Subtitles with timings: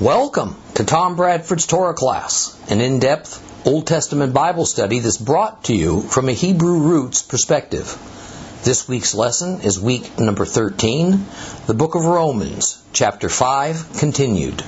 [0.00, 5.64] Welcome to Tom Bradford's Torah class, an in depth Old Testament Bible study that's brought
[5.64, 7.98] to you from a Hebrew roots perspective.
[8.62, 11.26] This week's lesson is week number 13,
[11.66, 14.62] the book of Romans, chapter 5, continued.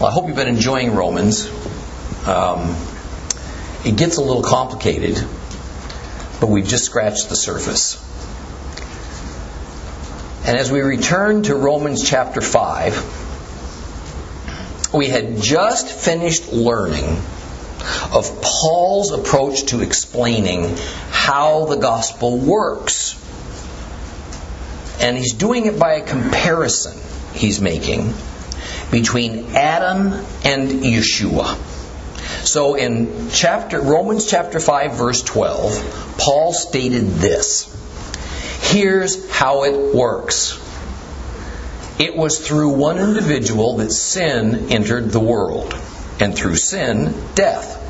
[0.00, 1.46] Well, I hope you've been enjoying Romans.
[2.26, 2.74] Um,
[3.84, 5.22] it gets a little complicated,
[6.40, 8.00] but we've just scratched the surface.
[10.46, 17.16] And as we return to Romans chapter 5, we had just finished learning
[18.12, 20.76] of Paul's approach to explaining
[21.10, 23.18] how the gospel works.
[25.00, 26.98] And he's doing it by a comparison
[27.32, 28.12] he's making
[28.90, 30.12] between Adam
[30.44, 31.56] and Yeshua.
[32.46, 37.70] So in chapter Romans chapter 5 verse 12, Paul stated this.
[38.64, 40.60] Here's how it works.
[41.98, 45.78] It was through one individual that sin entered the world,
[46.18, 47.80] and through sin, death.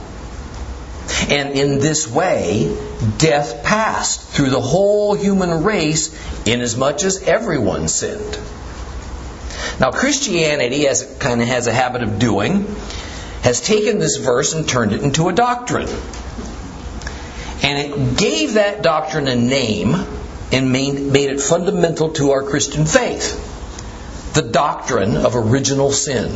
[1.31, 2.77] And in this way,
[3.19, 8.39] death passed through the whole human race, inasmuch as everyone sinned.
[9.81, 12.67] Now, Christianity, as it kind of has a habit of doing,
[13.43, 15.89] has taken this verse and turned it into a doctrine.
[17.63, 19.95] And it gave that doctrine a name
[20.53, 23.53] and made, made it fundamental to our Christian faith
[24.35, 26.35] the doctrine of original sin.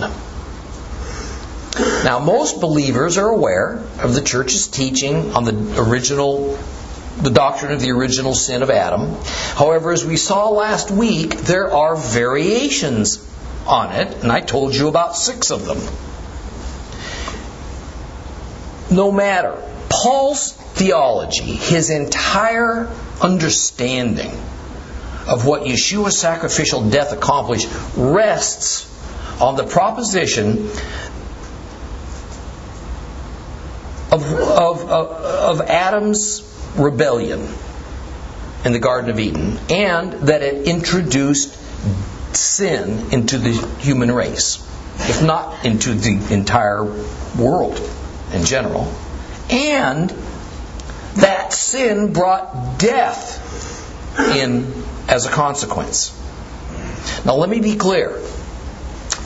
[2.04, 6.58] Now, most believers are aware of the church's teaching on the original
[7.20, 9.16] the doctrine of the original sin of Adam.
[9.56, 13.18] However, as we saw last week, there are variations
[13.66, 15.78] on it, and I told you about six of them.
[18.96, 22.88] No matter, Paul's theology, his entire
[23.20, 24.30] understanding
[25.26, 28.86] of what Yeshua's sacrificial death accomplished rests
[29.40, 30.70] on the proposition
[34.10, 36.42] of, of, of, of Adam's
[36.76, 37.46] rebellion
[38.64, 41.56] in the Garden of Eden and that it introduced
[42.34, 44.56] sin into the human race,
[45.00, 46.84] if not into the entire
[47.38, 47.80] world
[48.32, 48.92] in general.
[49.50, 50.10] And
[51.18, 53.44] that sin brought death
[54.36, 54.72] in
[55.08, 56.14] as a consequence.
[57.24, 58.20] Now, let me be clear.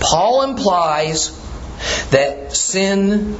[0.00, 1.38] Paul implies
[2.10, 3.38] that sin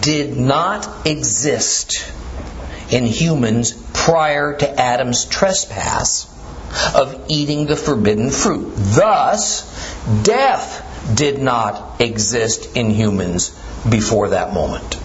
[0.00, 2.04] did not exist
[2.90, 6.26] in humans prior to Adam's trespass
[6.94, 8.72] of eating the forbidden fruit.
[8.76, 13.50] Thus, death did not exist in humans
[13.88, 14.98] before that moment.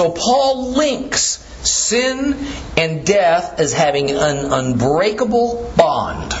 [0.00, 2.34] So Paul links sin
[2.74, 6.32] and death as having an unbreakable bond.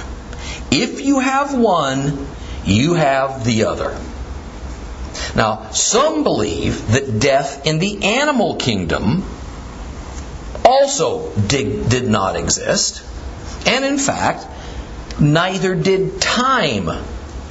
[0.70, 2.26] If you have one,
[2.64, 4.00] you have the other.
[5.36, 9.24] Now, some believe that death in the animal kingdom
[10.64, 13.04] also did, did not exist.
[13.66, 14.46] And in fact,
[15.20, 16.88] neither did time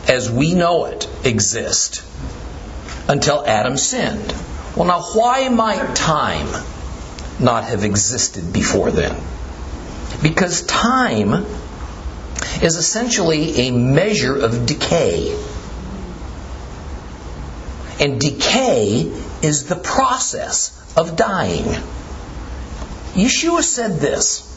[0.08, 2.02] as we know it exist
[3.08, 4.34] until Adam sinned.
[4.80, 6.48] Well, now, why might time
[7.38, 9.22] not have existed before then?
[10.24, 11.46] Because time
[12.64, 15.38] is essentially a measure of decay.
[18.00, 21.66] And decay is the process of dying.
[23.16, 24.48] Yeshua said this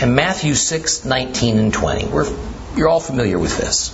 [0.00, 2.06] in Matthew 6, 19 and 20.
[2.06, 2.32] We're,
[2.76, 3.88] you're all familiar with this.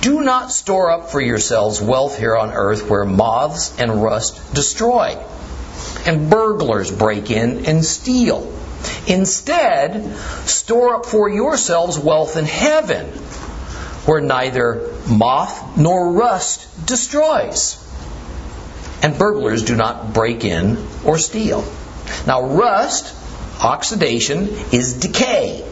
[0.00, 5.18] Do not store up for yourselves wealth here on earth where moths and rust destroy,
[6.06, 8.52] and burglars break in and steal.
[9.06, 10.16] Instead,
[10.46, 13.06] store up for yourselves wealth in heaven
[14.06, 17.78] where neither moth nor rust destroys,
[19.02, 21.64] and burglars do not break in or steal.
[22.26, 23.14] Now, rust,
[23.60, 25.64] oxidation, is decay.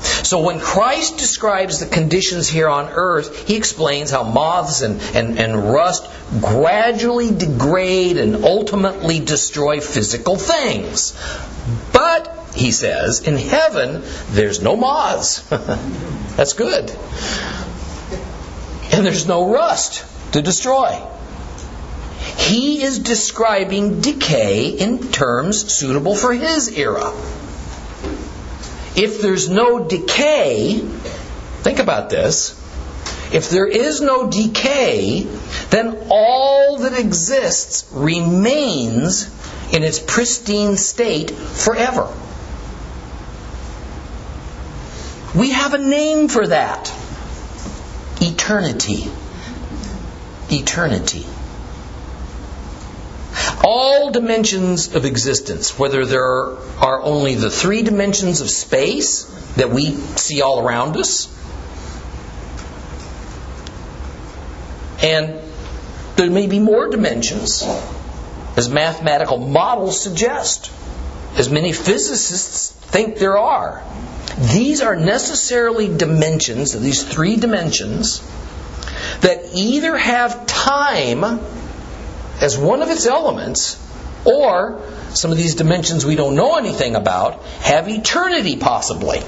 [0.00, 5.38] So when Christ describes the conditions here on earth, he explains how moths and, and,
[5.38, 6.08] and rust
[6.40, 11.18] gradually degrade and ultimately destroy physical things.
[11.92, 15.40] But, he says, in heaven, there's no moths.
[16.36, 16.90] That's good.
[18.92, 21.02] And there's no rust to destroy.
[22.36, 27.12] He is describing decay in terms suitable for his era.
[28.98, 32.50] If there's no decay, think about this.
[33.32, 35.22] If there is no decay,
[35.70, 39.32] then all that exists remains
[39.72, 42.12] in its pristine state forever.
[45.32, 46.92] We have a name for that
[48.20, 49.08] eternity.
[50.50, 51.24] Eternity.
[53.70, 59.24] All dimensions of existence, whether there are only the three dimensions of space
[59.56, 61.28] that we see all around us,
[65.02, 65.38] and
[66.16, 67.62] there may be more dimensions,
[68.56, 70.72] as mathematical models suggest,
[71.36, 73.84] as many physicists think there are.
[74.38, 78.20] These are necessarily dimensions, these three dimensions,
[79.20, 81.40] that either have time
[82.40, 83.84] as one of its elements,
[84.24, 84.80] or
[85.10, 89.20] some of these dimensions we don't know anything about have eternity possibly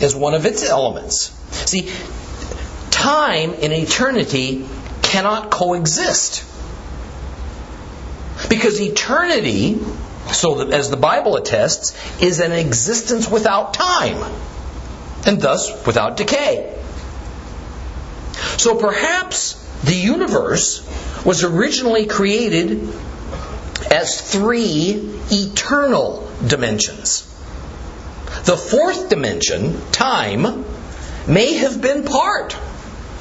[0.00, 1.30] as one of its elements.
[1.68, 1.92] See,
[2.90, 4.66] time and eternity
[5.02, 6.44] cannot coexist.
[8.48, 9.78] Because eternity,
[10.32, 14.32] so as the Bible attests, is an existence without time,
[15.26, 16.76] and thus without decay.
[18.56, 20.86] So perhaps the universe
[21.24, 22.88] was originally created
[23.90, 27.28] as three eternal dimensions.
[28.44, 30.64] The fourth dimension, time,
[31.26, 32.56] may have been part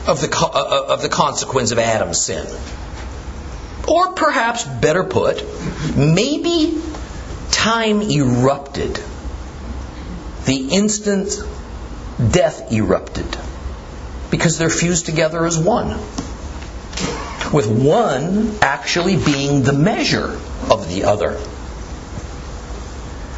[0.08, 2.48] of the, uh, uh, of the consequence of Adam's sin.
[3.88, 5.44] Or perhaps, better put,
[5.96, 6.82] maybe
[7.52, 9.00] time erupted
[10.46, 11.40] the instant
[12.32, 13.38] death erupted
[14.32, 16.00] because they're fused together as one
[17.54, 20.40] with one actually being the measure
[20.70, 21.40] of the other.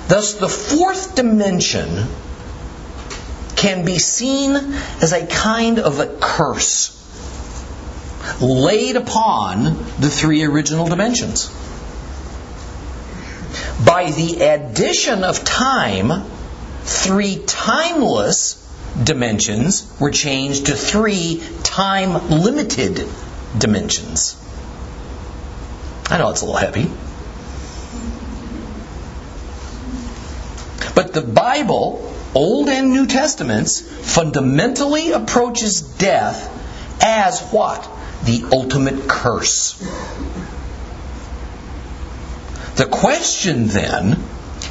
[0.08, 2.08] Thus, the fourth dimension
[3.56, 4.56] can be seen
[5.02, 7.00] as a kind of a curse
[8.42, 9.64] laid upon
[10.00, 11.50] the three original dimensions.
[13.86, 16.24] By the addition of time,
[16.84, 18.60] three timeless
[19.02, 23.08] dimensions were changed to three time limited
[23.58, 24.40] dimensions.
[26.10, 26.90] I know it's a little heavy.
[30.96, 36.50] But the Bible, Old and New Testaments, fundamentally approaches death
[37.02, 37.90] as what?
[38.26, 39.74] The ultimate curse.
[42.76, 44.24] The question then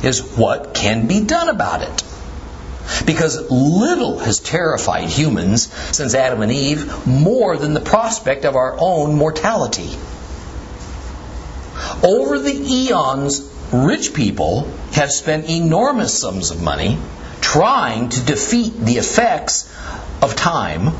[0.03, 2.12] is what can be done about it?
[3.07, 8.77] Because little has terrified humans since Adam and Eve more than the prospect of our
[8.79, 9.91] own mortality.
[12.03, 16.99] Over the eons, rich people have spent enormous sums of money
[17.41, 19.73] trying to defeat the effects
[20.21, 20.95] of time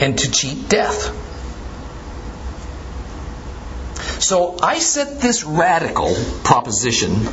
[0.00, 1.16] and to cheat death.
[4.22, 7.24] So I set this radical proposition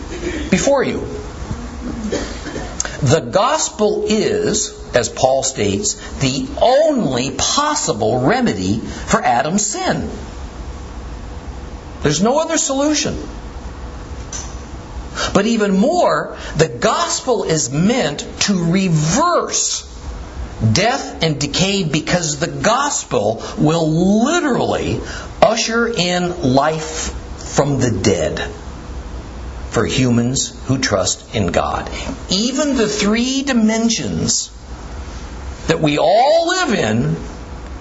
[0.50, 1.08] before you.
[3.02, 10.10] The gospel is, as Paul states, the only possible remedy for Adam's sin.
[12.02, 13.18] There's no other solution.
[15.34, 19.84] But even more, the gospel is meant to reverse
[20.74, 25.00] death and decay because the gospel will literally
[25.42, 27.14] usher in life
[27.56, 28.40] from the dead
[29.78, 31.88] for humans who trust in God.
[32.32, 34.50] Even the three dimensions
[35.68, 37.16] that we all live in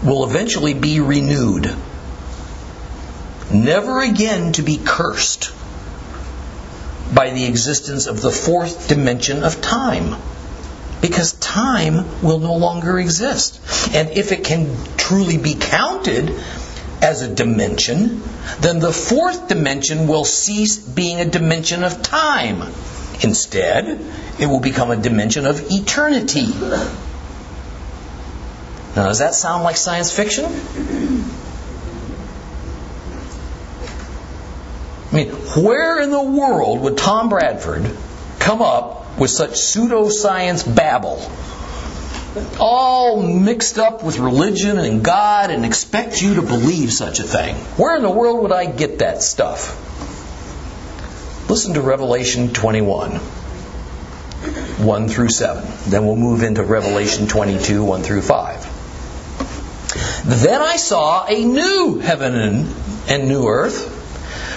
[0.07, 1.75] will eventually be renewed,
[3.51, 5.55] never again to be cursed
[7.15, 10.21] by the existence of the fourth dimension of time.
[11.01, 13.59] Because time will no longer exist.
[13.95, 16.29] And if it can truly be counted
[17.03, 18.23] as a dimension,
[18.61, 22.63] then the fourth dimension will cease being a dimension of time.
[23.23, 24.01] Instead,
[24.39, 26.47] it will become a dimension of eternity.
[28.97, 30.45] Now, does that sound like science fiction?
[35.13, 37.91] I mean, where in the world would Tom Bradford
[38.39, 41.19] come up with such pseudoscience babble?
[42.59, 47.55] All mixed up with religion and God and expect you to believe such a thing.
[47.77, 49.83] Where in the world would I get that stuff?
[51.49, 55.65] Listen to Revelation 21, 1 through 7.
[55.91, 58.73] Then we'll move into Revelation 22, 1 through 5.
[60.27, 62.35] Then I saw a new heaven
[63.09, 63.96] and, new earth.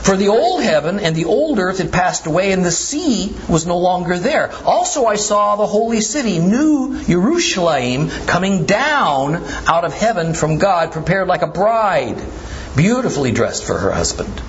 [0.01, 3.65] For the old heaven and the old earth had passed away, and the sea was
[3.65, 4.51] no longer there.
[4.65, 10.91] Also, I saw the holy city, New Jerusalem, coming down out of heaven from God,
[10.93, 12.21] prepared like a bride,
[12.75, 14.41] beautifully dressed for her husband.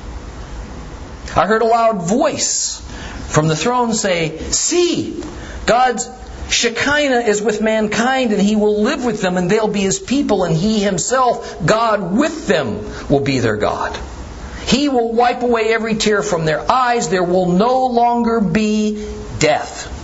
[1.37, 2.81] I heard a loud voice
[3.29, 5.23] from the throne say, See,
[5.67, 6.09] God's
[6.49, 10.45] Shekinah is with mankind, and he will live with them, and they'll be his people,
[10.45, 13.99] and he himself, God with them, will be their God.
[14.71, 17.09] He will wipe away every tear from their eyes.
[17.09, 19.05] There will no longer be
[19.41, 19.97] death.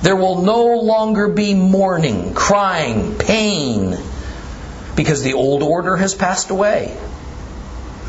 [0.00, 3.98] There will no longer be mourning, crying, pain,
[4.94, 6.96] because the old order has passed away.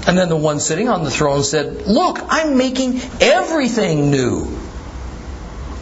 [0.06, 4.56] And then the one sitting on the throne said, Look, I'm making everything new.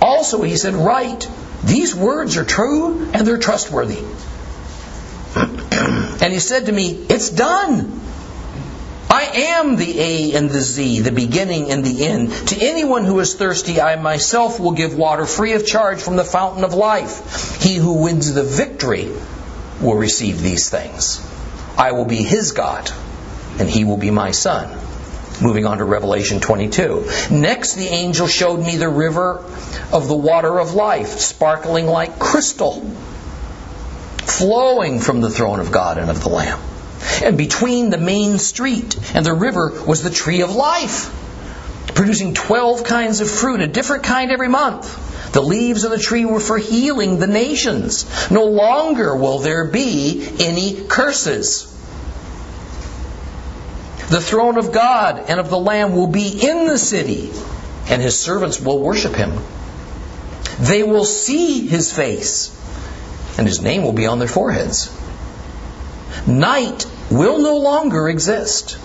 [0.02, 1.30] Also, he said, Write,
[1.66, 4.00] these words are true and they're trustworthy.
[5.36, 8.00] and he said to me, It's done.
[9.10, 9.24] I
[9.56, 12.32] am the A and the Z, the beginning and the end.
[12.50, 16.24] To anyone who is thirsty, I myself will give water free of charge from the
[16.24, 17.62] fountain of life.
[17.62, 19.12] He who wins the victory
[19.82, 21.26] will receive these things.
[21.78, 22.90] I will be his God,
[23.60, 24.76] and he will be my son.
[25.42, 27.10] Moving on to Revelation 22.
[27.30, 29.44] Next, the angel showed me the river
[29.92, 32.82] of the water of life, sparkling like crystal,
[34.20, 36.60] flowing from the throne of God and of the Lamb.
[37.24, 41.12] And between the main street and the river was the tree of life,
[41.94, 45.32] producing 12 kinds of fruit, a different kind every month.
[45.32, 48.06] The leaves of the tree were for healing the nations.
[48.32, 51.72] No longer will there be any curses.
[54.10, 57.32] The throne of God and of the Lamb will be in the city,
[57.90, 59.34] and his servants will worship him.
[60.60, 62.52] They will see his face,
[63.38, 64.90] and his name will be on their foreheads.
[66.28, 68.78] Night will no longer exist,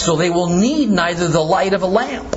[0.00, 2.36] so they will need neither the light of a lamp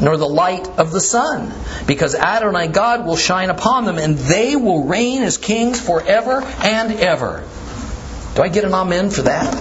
[0.00, 1.52] nor the light of the sun,
[1.86, 6.92] because Adonai God will shine upon them, and they will reign as kings forever and
[6.92, 7.44] ever.
[8.34, 9.54] Do I get an amen for that?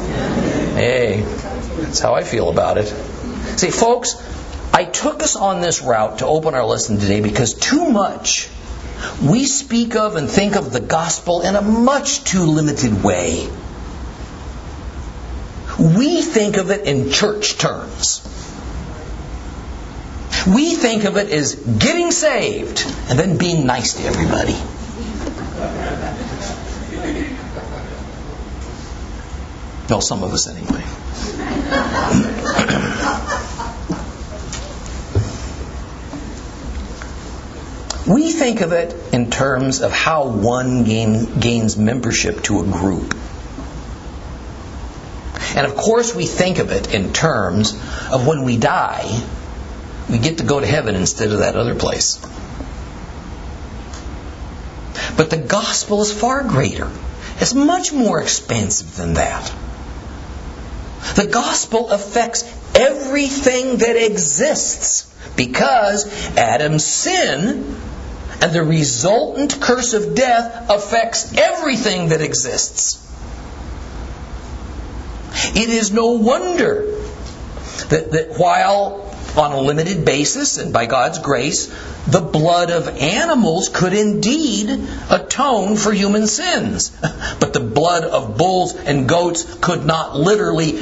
[0.74, 2.88] Hey, that's how I feel about it.
[3.60, 4.16] See, folks,
[4.74, 8.50] I took us on this route to open our lesson today because too much
[9.22, 13.48] we speak of and think of the gospel in a much too limited way.
[15.80, 18.22] We think of it in church terms.
[20.48, 24.58] We think of it as getting saved and then being nice to everybody.
[29.90, 30.84] Well, some of us anyway.
[38.08, 43.16] we think of it in terms of how one gain, gains membership to a group.
[45.56, 47.74] And of course, we think of it in terms
[48.12, 49.24] of when we die,
[50.10, 52.18] we get to go to heaven instead of that other place.
[55.16, 56.90] But the gospel is far greater.
[57.40, 59.52] It's much more expansive than that.
[61.16, 62.44] The gospel affects
[62.76, 66.08] everything that exists because
[66.38, 67.76] Adam's sin
[68.42, 73.00] and the resultant curse of death affects everything that exists.
[75.56, 77.00] It is no wonder
[77.90, 81.68] that, that while on a limited basis and by God's grace,
[82.08, 84.70] the blood of animals could indeed
[85.10, 86.92] atone for human sins.
[87.40, 90.82] But the blood of bulls and goats could not literally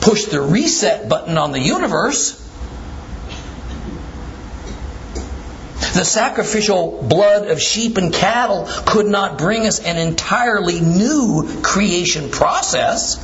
[0.00, 2.44] push the reset button on the universe.
[5.94, 12.30] The sacrificial blood of sheep and cattle could not bring us an entirely new creation
[12.30, 13.16] process.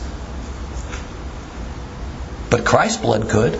[2.54, 3.54] But Christ's blood could.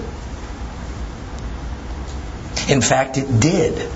[2.68, 3.90] In fact, it did.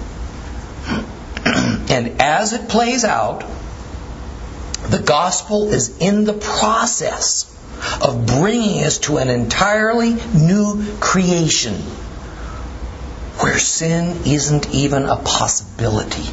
[1.44, 3.44] And as it plays out,
[4.88, 7.44] the gospel is in the process
[8.02, 11.74] of bringing us to an entirely new creation
[13.38, 16.28] where sin isn't even a possibility.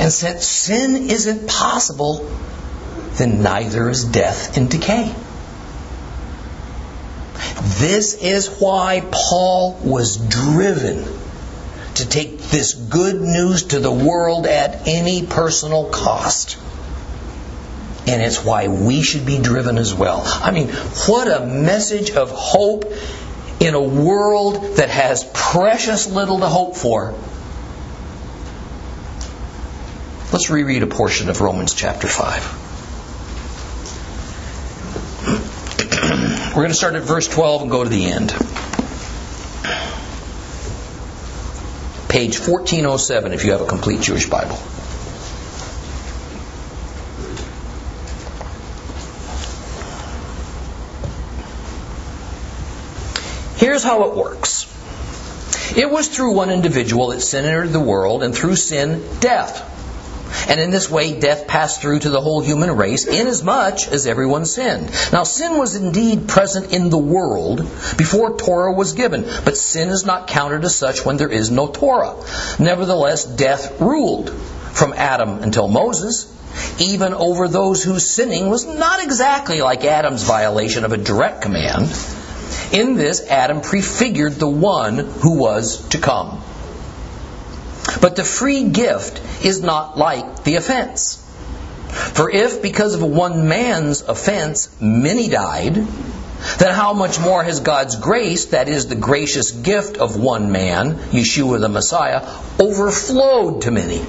[0.00, 2.30] And since sin isn't possible,
[3.16, 5.14] then neither is death and decay.
[7.78, 11.04] This is why Paul was driven
[11.94, 16.58] to take this good news to the world at any personal cost.
[18.06, 20.22] And it's why we should be driven as well.
[20.26, 22.84] I mean, what a message of hope
[23.60, 27.14] in a world that has precious little to hope for.
[30.32, 32.63] Let's reread a portion of Romans chapter 5.
[36.54, 38.30] We're going to start at verse 12 and go to the end.
[42.08, 44.54] Page 1407 if you have a complete Jewish Bible.
[53.56, 54.70] Here's how it works.
[55.76, 59.73] It was through one individual that sin entered the world, and through sin, death.
[60.48, 64.44] And in this way, death passed through to the whole human race, inasmuch as everyone
[64.44, 64.90] sinned.
[65.12, 67.58] Now, sin was indeed present in the world
[67.96, 71.66] before Torah was given, but sin is not counted as such when there is no
[71.68, 72.14] Torah.
[72.58, 76.30] Nevertheless, death ruled from Adam until Moses,
[76.78, 81.92] even over those whose sinning was not exactly like Adam's violation of a direct command.
[82.72, 86.42] In this, Adam prefigured the one who was to come.
[88.00, 91.20] But the free gift is not like the offense.
[91.88, 95.74] For if, because of one man's offense, many died,
[96.58, 100.94] then how much more has God's grace, that is, the gracious gift of one man,
[101.12, 102.26] Yeshua the Messiah,
[102.58, 104.04] overflowed to many?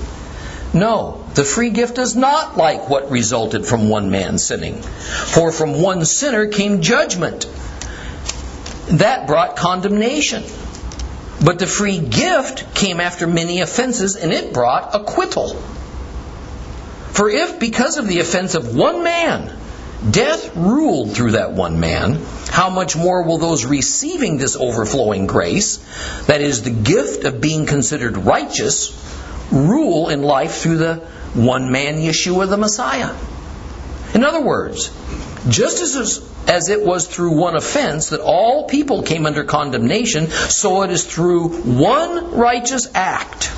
[0.74, 4.82] No, the free gift is not like what resulted from one man sinning.
[4.82, 7.48] For from one sinner came judgment.
[8.88, 10.44] That brought condemnation.
[11.46, 15.50] But the free gift came after many offenses, and it brought acquittal.
[17.12, 19.56] For if, because of the offense of one man,
[20.10, 25.78] death ruled through that one man, how much more will those receiving this overflowing grace,
[26.26, 28.92] that is, the gift of being considered righteous,
[29.52, 30.96] rule in life through the
[31.36, 33.14] one man, Yeshua the Messiah?
[34.16, 34.92] In other words,
[35.48, 40.84] just as, as it was through one offense that all people came under condemnation, so
[40.84, 43.52] it is through one righteous act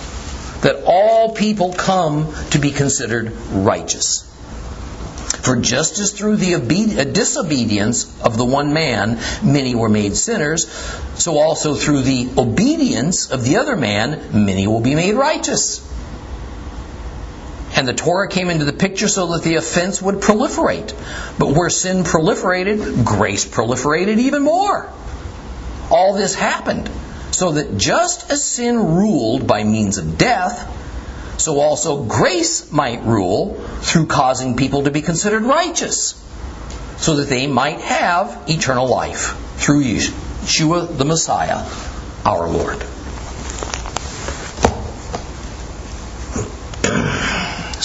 [0.61, 4.23] that all people come to be considered righteous.
[5.41, 10.17] For just as through the obe- uh, disobedience of the one man many were made
[10.17, 10.67] sinners,
[11.15, 15.79] so also through the obedience of the other man many will be made righteous.
[17.77, 20.93] And the Torah came into the picture so that the offense would proliferate.
[21.37, 24.91] But where sin proliferated, grace proliferated even more.
[25.91, 26.89] All this happened
[27.31, 30.73] so that just as sin ruled by means of death,
[31.39, 36.15] so also grace might rule through causing people to be considered righteous,
[36.97, 41.63] so that they might have eternal life through Yeshua the Messiah,
[42.25, 42.83] our Lord.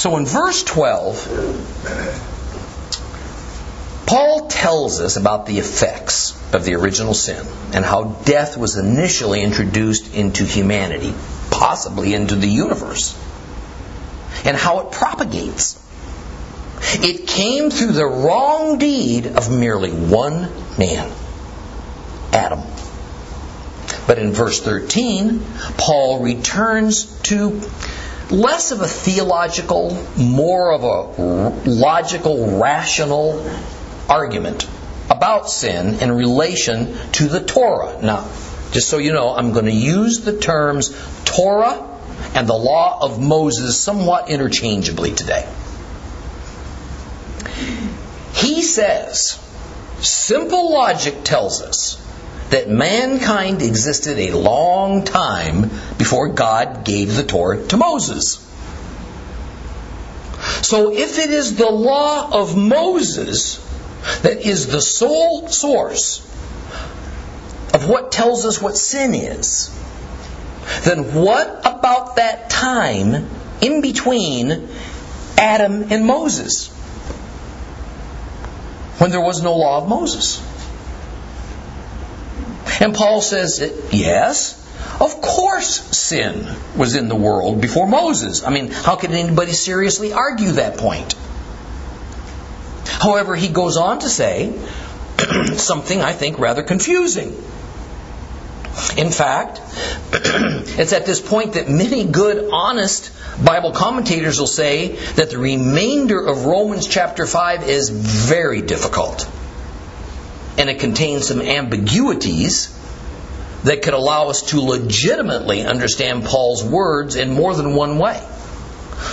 [0.02, 1.28] So in verse 12,
[4.04, 9.42] Paul tells us about the effects of the original sin and how death was initially
[9.42, 11.14] introduced into humanity,
[11.52, 13.16] possibly into the universe,
[14.44, 15.80] and how it propagates.
[16.94, 21.12] It came through the wrong deed of merely one man,
[22.32, 22.62] Adam.
[24.08, 25.44] But in verse 13,
[25.78, 27.60] Paul returns to
[28.32, 33.46] less of a theological, more of a logical, rational
[34.08, 34.68] argument
[35.10, 38.00] about sin in relation to the Torah.
[38.02, 38.28] Now,
[38.72, 40.90] just so you know, I'm going to use the terms
[41.24, 41.88] Torah
[42.34, 45.46] and the law of Moses somewhat interchangeably today.
[48.34, 49.38] He says,
[50.00, 52.01] simple logic tells us
[52.52, 58.36] that mankind existed a long time before God gave the Torah to Moses.
[60.60, 63.56] So if it is the law of Moses
[64.20, 66.20] that is the sole source
[67.72, 69.70] of what tells us what sin is,
[70.84, 73.30] then what about that time
[73.62, 74.68] in between
[75.38, 76.68] Adam and Moses?
[78.98, 80.51] When there was no law of Moses.
[82.80, 83.60] And Paul says
[83.92, 84.58] yes,
[85.00, 88.44] of course sin was in the world before Moses.
[88.44, 91.14] I mean, how could anybody seriously argue that point?
[92.86, 94.52] However, he goes on to say
[95.56, 97.36] something I think rather confusing.
[98.96, 99.60] In fact,
[100.12, 103.12] it's at this point that many good, honest
[103.44, 109.28] Bible commentators will say that the remainder of Romans chapter 5 is very difficult
[110.58, 112.78] and it contains some ambiguities
[113.64, 118.20] that could allow us to legitimately understand Paul's words in more than one way.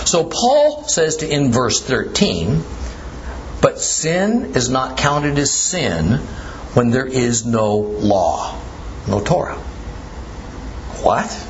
[0.04, 2.62] So Paul says to in verse 13,
[3.60, 6.18] but sin is not counted as sin
[6.74, 8.58] when there is no law,
[9.08, 9.56] no Torah.
[11.02, 11.46] What?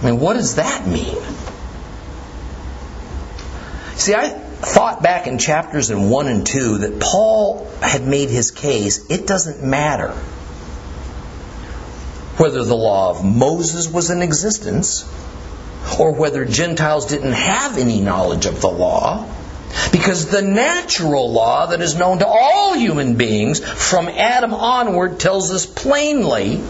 [0.00, 1.16] I mean, what does that mean?
[3.96, 8.50] See, I thought back in chapters in 1 and 2 that Paul had made his
[8.50, 10.10] case, it doesn't matter
[12.38, 15.04] whether the law of Moses was in existence
[15.98, 19.26] or whether Gentiles didn't have any knowledge of the law.
[19.92, 25.52] Because the natural law that is known to all human beings from Adam onward tells
[25.52, 26.62] us plainly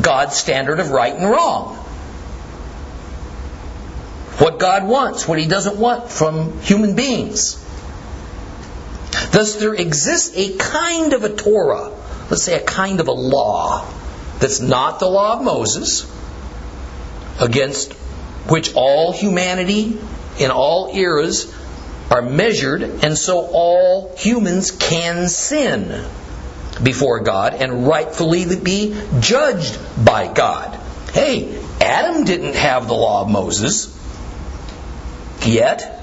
[0.00, 1.85] God's standard of right and wrong.
[4.38, 7.62] What God wants, what He doesn't want from human beings.
[9.30, 11.92] Thus, there exists a kind of a Torah,
[12.30, 13.86] let's say a kind of a law,
[14.38, 16.10] that's not the law of Moses,
[17.40, 17.92] against
[18.48, 19.98] which all humanity
[20.38, 21.52] in all eras
[22.10, 26.04] are measured, and so all humans can sin
[26.82, 30.78] before God and rightfully be judged by God.
[31.12, 33.95] Hey, Adam didn't have the law of Moses,
[35.46, 35.96] yet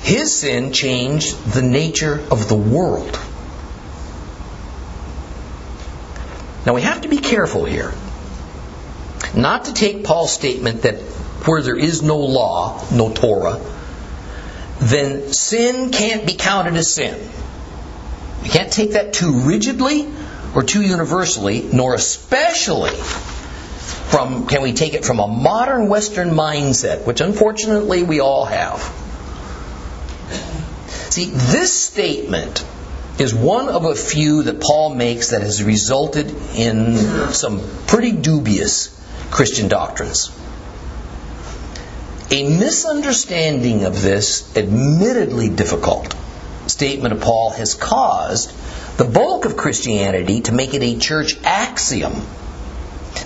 [0.00, 3.18] his sin changed the nature of the world.
[6.64, 7.92] Now we have to be careful here.
[9.34, 10.96] Not to take Paul's statement that
[11.46, 13.60] where there is no law, no Torah,
[14.80, 17.18] then sin can't be counted as sin.
[18.42, 20.08] We can't take that too rigidly
[20.54, 22.92] or too universally, nor especially
[24.08, 28.80] from can we take it from a modern Western mindset, which unfortunately we all have.
[31.10, 32.64] See, this statement
[33.18, 36.96] is one of a few that Paul makes that has resulted in
[37.32, 38.94] some pretty dubious
[39.30, 40.30] Christian doctrines.
[42.30, 46.14] A misunderstanding of this, admittedly difficult,
[46.66, 48.52] statement of Paul has caused
[48.98, 52.22] the bulk of Christianity to make it a church axiom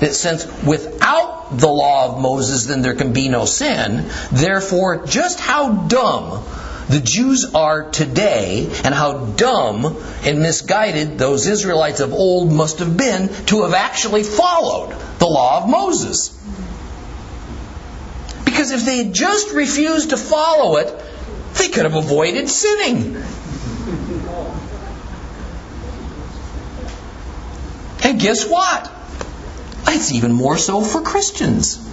[0.03, 5.39] that since without the law of Moses then there can be no sin, therefore just
[5.39, 6.43] how dumb
[6.89, 12.97] the Jews are today and how dumb and misguided those Israelites of old must have
[12.97, 16.37] been to have actually followed the law of Moses.
[18.45, 20.93] Because if they had just refused to follow it,
[21.55, 23.23] they could have avoided sinning.
[28.03, 29.02] And guess what?
[29.89, 31.89] It's even more so for Christians.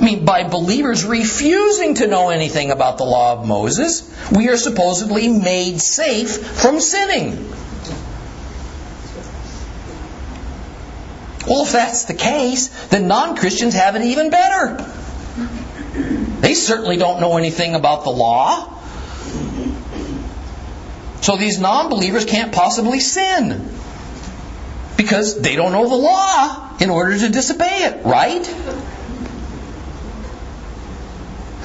[0.00, 4.56] I mean, by believers refusing to know anything about the law of Moses, we are
[4.56, 7.52] supposedly made safe from sinning.
[11.48, 14.84] Well, if that's the case, then non Christians have it even better.
[16.40, 18.74] They certainly don't know anything about the law.
[21.22, 23.68] So these non believers can't possibly sin
[24.98, 28.44] because they don't know the law in order to disobey it, right?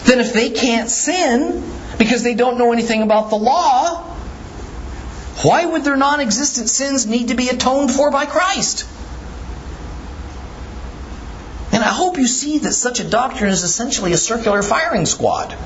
[0.06, 1.63] Then if they can't sin
[1.98, 4.04] because they don't know anything about the law,
[5.41, 8.88] why would their non existent sins need to be atoned for by Christ?
[11.72, 15.58] And I hope you see that such a doctrine is essentially a circular firing squad.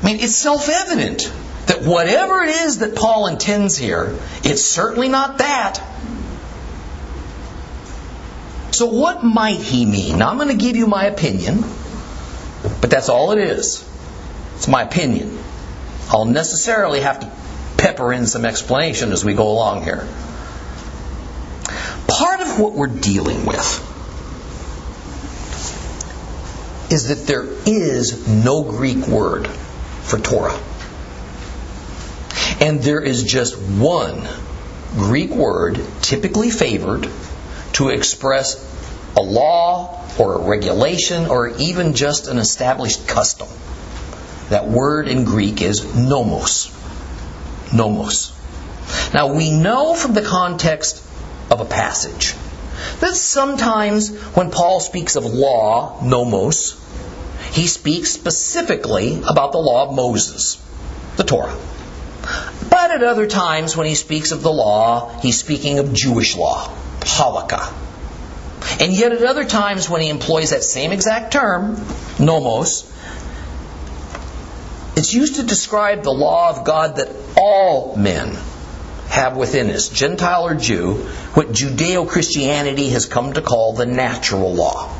[0.00, 1.32] I mean, it's self evident
[1.68, 5.82] that whatever it is that Paul intends here, it's certainly not that.
[8.72, 10.18] So, what might he mean?
[10.18, 11.64] Now, I'm going to give you my opinion,
[12.80, 13.88] but that's all it is.
[14.56, 15.38] It's my opinion.
[16.10, 17.30] I'll necessarily have to
[17.76, 20.06] pepper in some explanation as we go along here
[22.18, 23.84] part of what we're dealing with
[26.90, 30.58] is that there is no Greek word for Torah.
[32.68, 34.28] And there is just one
[34.94, 37.08] Greek word typically favored
[37.72, 38.62] to express
[39.16, 43.48] a law or a regulation or even just an established custom.
[44.50, 46.70] That word in Greek is nomos.
[47.72, 48.36] Nomos.
[49.14, 51.02] Now we know from the context
[51.50, 52.34] of a passage.
[53.00, 56.78] That sometimes when Paul speaks of law, nomos,
[57.52, 60.62] he speaks specifically about the law of Moses,
[61.16, 61.56] the Torah.
[62.70, 66.68] But at other times when he speaks of the law, he's speaking of Jewish law,
[67.00, 67.72] halakha.
[68.80, 71.76] And yet at other times when he employs that same exact term,
[72.18, 72.92] nomos,
[74.96, 78.36] it's used to describe the law of God that all men
[79.08, 80.94] have within us, Gentile or Jew,
[81.34, 84.92] what Judeo Christianity has come to call the natural law.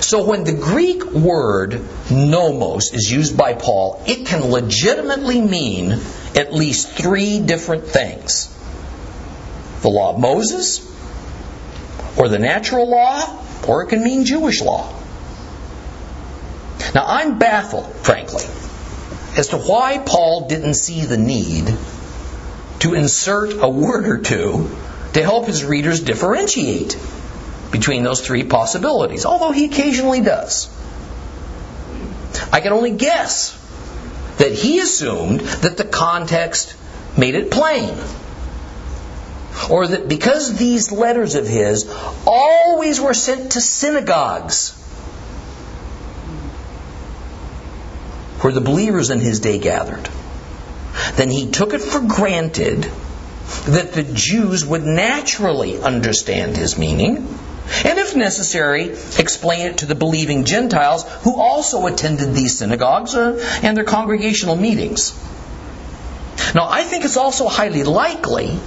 [0.00, 6.00] So when the Greek word nomos is used by Paul, it can legitimately mean
[6.34, 8.52] at least three different things
[9.82, 10.80] the law of Moses,
[12.16, 14.92] or the natural law, or it can mean Jewish law.
[16.94, 18.44] Now I'm baffled, frankly,
[19.36, 21.66] as to why Paul didn't see the need
[22.80, 24.70] to insert a word or two
[25.12, 26.94] to help his readers differentiate
[27.76, 30.68] between those three possibilities, although he occasionally does.
[32.50, 33.52] I can only guess
[34.38, 36.74] that he assumed that the context
[37.18, 37.94] made it plain.
[39.70, 41.90] or that because these letters of his
[42.26, 44.72] always were sent to synagogues
[48.42, 50.10] where the believers in his day gathered,
[51.14, 52.82] then he took it for granted
[53.66, 57.26] that the Jews would naturally understand his meaning,
[57.84, 63.38] and if necessary, explain it to the believing Gentiles who also attended these synagogues uh,
[63.62, 65.12] and their congregational meetings.
[66.54, 68.58] Now, I think it's also highly likely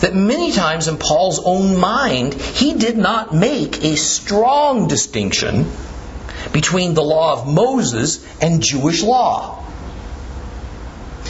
[0.00, 5.66] that many times in Paul's own mind, he did not make a strong distinction
[6.52, 9.64] between the law of Moses and Jewish law.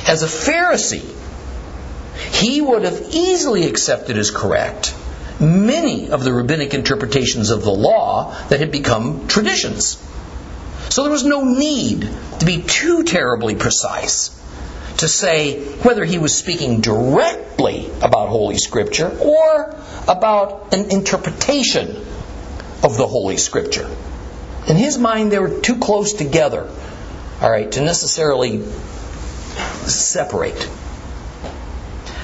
[0.06, 1.14] As a Pharisee,
[2.32, 4.94] he would have easily accepted as correct
[5.40, 10.02] many of the rabbinic interpretations of the law that had become traditions.
[10.90, 12.08] So there was no need
[12.40, 14.34] to be too terribly precise
[14.98, 19.76] to say whether he was speaking directly about Holy Scripture or
[20.08, 21.88] about an interpretation
[22.82, 23.88] of the Holy Scripture.
[24.66, 26.68] In his mind, they were too close together,
[27.40, 28.62] all right, to necessarily
[29.86, 30.68] separate.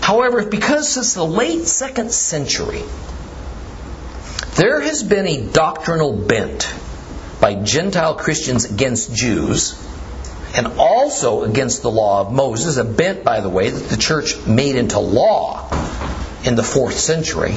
[0.05, 2.83] However, because since the late second century,
[4.57, 6.71] there has been a doctrinal bent
[7.41, 9.83] by Gentile Christians against Jews
[10.55, 14.47] and also against the law of Moses, a bent, by the way, that the church
[14.47, 15.71] made into law
[16.45, 17.57] in the fourth century,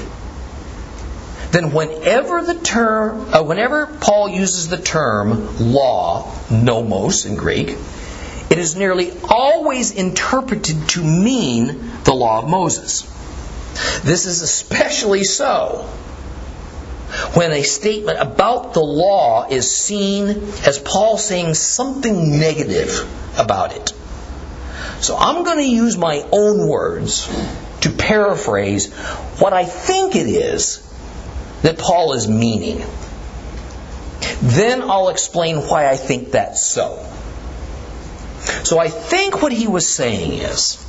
[1.52, 7.76] then whenever the term, uh, whenever Paul uses the term law, nomos in Greek,
[8.50, 13.02] it is nearly always interpreted to mean the law of Moses.
[14.04, 15.90] This is especially so
[17.34, 20.28] when a statement about the law is seen
[20.66, 23.08] as Paul saying something negative
[23.38, 23.94] about it.
[25.00, 27.28] So I'm going to use my own words
[27.82, 28.92] to paraphrase
[29.40, 30.84] what I think it is
[31.62, 32.84] that Paul is meaning.
[34.42, 37.04] Then I'll explain why I think that's so.
[38.64, 40.84] So I think what he was saying is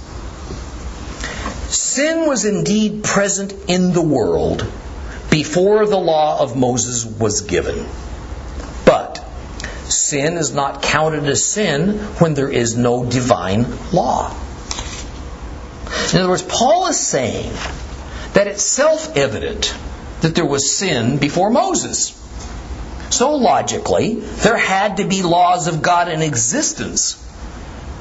[1.68, 4.66] sin was indeed present in the world
[5.30, 7.86] before the law of Moses was given.
[8.84, 9.24] But
[9.90, 14.34] sin is not counted as sin when there is no divine law.
[16.12, 17.52] In other words, Paul is saying
[18.32, 19.74] that it's self evident
[20.20, 22.14] that there was sin before Moses.
[23.10, 27.24] So logically, there had to be laws of God in existence,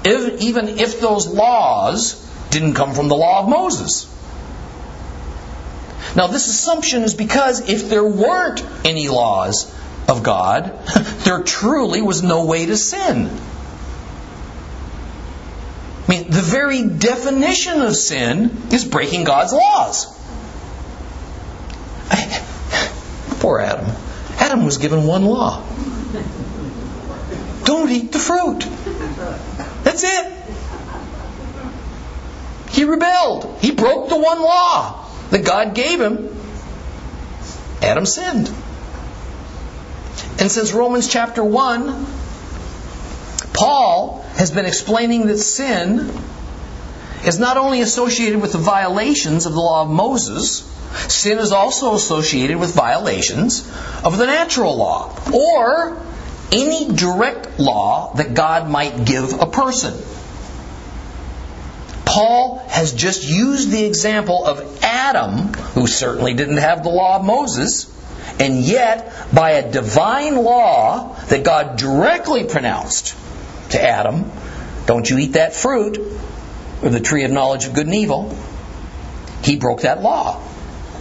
[0.08, 4.14] if, even if those laws didn't come from the law of Moses.
[6.16, 9.74] Now, this assumption is because if there weren't any laws
[10.08, 10.86] of God,
[11.26, 13.30] there truly was no way to sin.
[16.08, 20.06] I mean, the very definition of sin is breaking God's laws.
[23.42, 23.94] Poor Adam.
[24.40, 25.64] Adam was given one law
[27.68, 28.66] don't eat the fruit.
[29.98, 30.32] That's it.
[32.70, 33.58] He rebelled.
[33.62, 36.30] He broke the one law that God gave him,
[37.82, 38.48] Adam sinned.
[40.40, 42.06] And since Romans chapter 1,
[43.54, 46.12] Paul has been explaining that sin
[47.26, 50.60] is not only associated with the violations of the law of Moses,
[51.12, 53.68] sin is also associated with violations
[54.04, 55.98] of the natural law or
[56.52, 59.94] any direct law that God might give a person.
[62.06, 67.26] Paul has just used the example of Adam, who certainly didn't have the law of
[67.26, 67.94] Moses,
[68.40, 73.16] and yet, by a divine law that God directly pronounced
[73.72, 74.32] to Adam,
[74.86, 78.36] don't you eat that fruit of the tree of knowledge of good and evil,
[79.44, 80.40] he broke that law.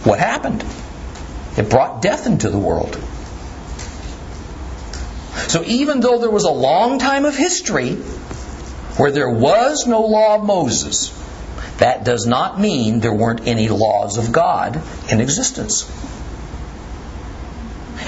[0.03, 0.63] What happened?
[1.57, 2.99] It brought death into the world.
[5.47, 7.95] So even though there was a long time of history
[8.97, 11.13] where there was no law of Moses,
[11.77, 15.89] that does not mean there weren't any laws of God in existence.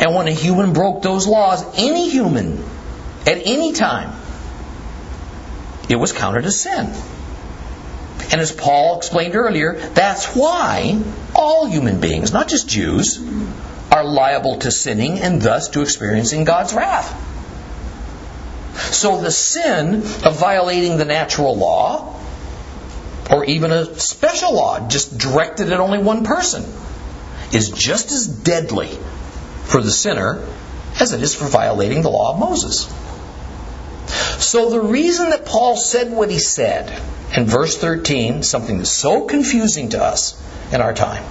[0.02, 2.64] And when a human broke those laws, any human,
[3.26, 4.16] at any time,
[5.90, 6.94] it was counted as sin.
[8.32, 11.02] And as Paul explained earlier, that's why
[11.36, 13.20] all human beings, not just Jews,
[14.00, 17.28] are liable to sinning and thus to experiencing God's wrath.
[18.94, 22.20] So the sin of violating the natural law,
[23.30, 26.64] or even a special law just directed at only one person,
[27.54, 28.90] is just as deadly
[29.66, 30.48] for the sinner
[31.00, 32.86] as it is for violating the law of Moses.
[34.44, 36.90] So the reason that Paul said what he said
[37.36, 40.42] in verse 13, something that's so confusing to us
[40.74, 41.24] in our time,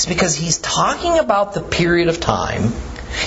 [0.00, 2.72] is because he's talking about the period of time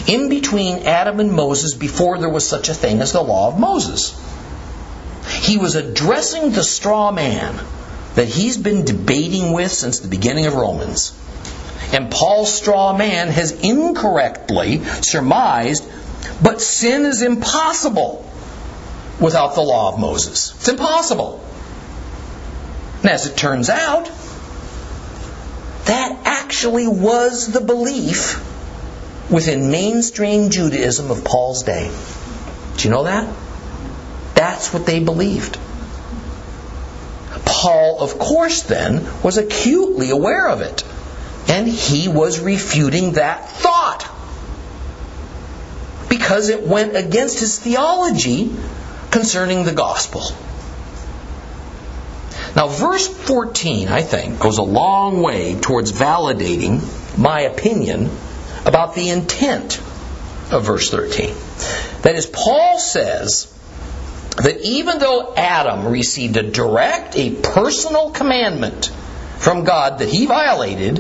[0.08, 3.60] in between Adam and Moses before there was such a thing as the law of
[3.60, 4.20] Moses.
[5.42, 7.60] He was addressing the straw man
[8.16, 11.18] that he's been debating with since the beginning of Romans.
[11.94, 15.88] And Paul's straw man has incorrectly surmised,
[16.42, 18.28] but sin is impossible
[19.20, 20.56] without the law of Moses.
[20.56, 21.44] It's impossible.
[23.02, 24.10] And as it turns out,
[25.86, 28.42] that actually was the belief
[29.30, 31.92] within mainstream Judaism of Paul's day.
[32.78, 33.34] Do you know that?
[34.36, 35.58] That's what they believed.
[37.46, 40.84] Paul, of course, then, was acutely aware of it.
[41.48, 44.10] And he was refuting that thought.
[46.10, 48.52] Because it went against his theology
[49.12, 50.24] concerning the gospel.
[52.56, 56.82] Now, verse 14, I think, goes a long way towards validating
[57.18, 58.12] my opinion
[58.66, 59.80] about the intent
[60.52, 61.36] of verse 13.
[62.04, 63.52] That is, Paul says
[64.38, 68.88] that even though Adam received a direct, a personal commandment
[69.40, 70.98] from God that he violated,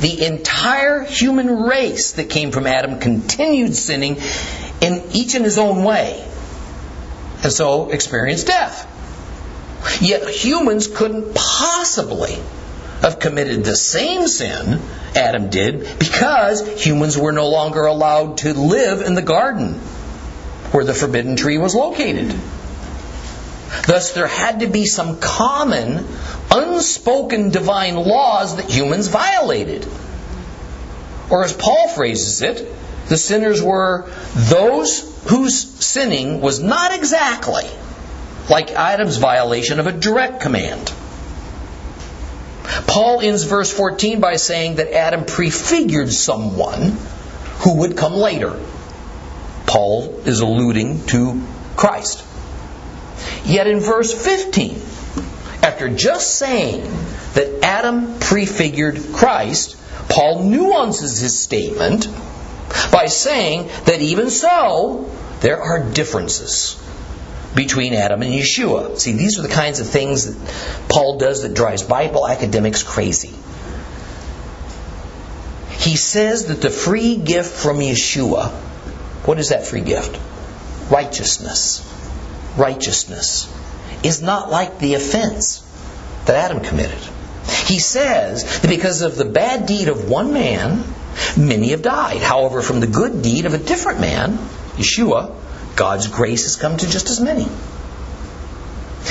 [0.00, 4.16] the entire human race that came from Adam continued sinning
[4.80, 6.26] in each in his own way,
[7.42, 8.92] and so experienced death.
[10.00, 12.38] Yet humans couldn't possibly
[13.02, 14.80] have committed the same sin
[15.14, 19.74] Adam did because humans were no longer allowed to live in the garden
[20.72, 22.34] where the forbidden tree was located.
[23.86, 26.06] Thus, there had to be some common,
[26.50, 29.86] unspoken divine laws that humans violated.
[31.30, 32.66] Or, as Paul phrases it,
[33.08, 37.64] the sinners were those whose sinning was not exactly
[38.48, 40.92] like Adam's violation of a direct command.
[42.86, 46.96] Paul ends verse 14 by saying that Adam prefigured someone
[47.58, 48.58] who would come later.
[49.66, 51.42] Paul is alluding to
[51.76, 52.24] Christ.
[53.44, 54.80] Yet in verse 15,
[55.62, 56.82] after just saying
[57.34, 59.76] that Adam prefigured Christ,
[60.08, 62.08] Paul nuances his statement
[62.92, 66.80] by saying that even so, there are differences
[67.56, 68.98] between Adam and Yeshua.
[68.98, 73.34] See, these are the kinds of things that Paul does that drives Bible academics crazy.
[75.70, 78.50] He says that the free gift from Yeshua,
[79.24, 80.20] what is that free gift?
[80.90, 81.82] Righteousness.
[82.56, 83.52] Righteousness
[84.02, 85.62] is not like the offense
[86.26, 86.98] that Adam committed.
[87.66, 90.84] He says that because of the bad deed of one man,
[91.36, 92.20] many have died.
[92.20, 94.38] However, from the good deed of a different man,
[94.76, 95.34] Yeshua,
[95.76, 97.46] God's grace has come to just as many.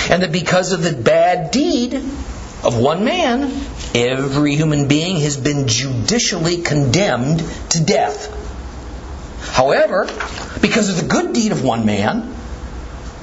[0.09, 5.67] And that because of the bad deed of one man, every human being has been
[5.67, 8.31] judicially condemned to death.
[9.53, 10.05] However,
[10.59, 12.35] because of the good deed of one man,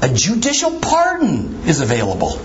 [0.00, 2.40] a judicial pardon is available.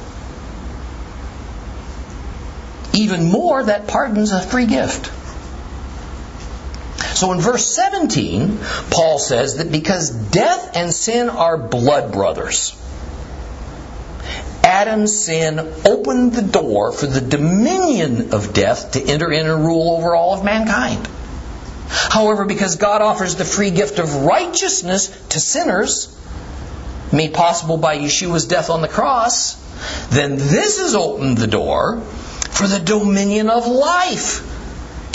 [2.94, 5.12] Even more, that pardon's a free gift.
[6.98, 12.76] So in verse 17, Paul says that because death and sin are blood brothers,
[14.64, 19.96] Adam's sin opened the door for the dominion of death to enter in and rule
[19.96, 21.08] over all of mankind.
[21.88, 26.14] However, because God offers the free gift of righteousness to sinners,
[27.14, 29.56] made possible by Yeshua's death on the cross,
[30.10, 34.44] then this has opened the door for the dominion of life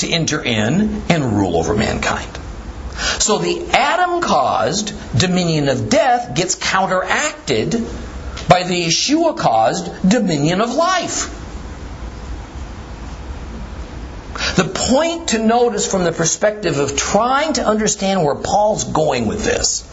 [0.02, 2.38] to enter in and rule over mankind.
[3.18, 7.72] So the Adam caused dominion of death gets counteracted
[8.48, 11.38] by the Yeshua caused dominion of life.
[14.56, 19.44] The point to notice from the perspective of trying to understand where Paul's going with
[19.44, 19.88] this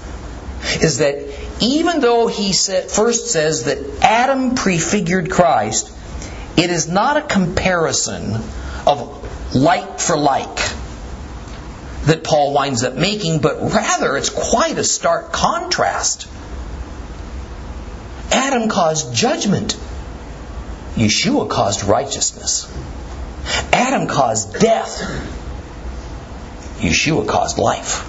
[0.81, 1.15] is that
[1.61, 5.91] even though he first says that Adam prefigured Christ,
[6.57, 8.35] it is not a comparison
[8.85, 9.18] of
[9.53, 10.57] like for like
[12.05, 16.27] that Paul winds up making, but rather it's quite a stark contrast.
[18.31, 19.77] Adam caused judgment.
[20.95, 22.71] Yeshua caused righteousness.
[23.73, 25.01] Adam caused death.
[26.79, 28.05] Yeshua caused life.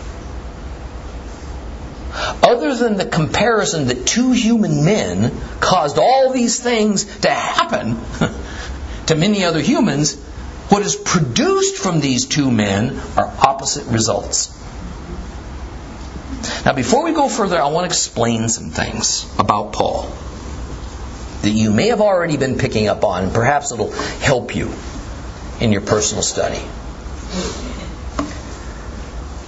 [2.42, 7.98] Other than the comparison that two human men caused all these things to happen
[9.06, 10.16] to many other humans,
[10.70, 14.56] what is produced from these two men are opposite results.
[16.64, 20.04] Now, before we go further, I want to explain some things about Paul
[21.42, 23.32] that you may have already been picking up on.
[23.32, 24.70] Perhaps it'll help you
[25.60, 26.62] in your personal study.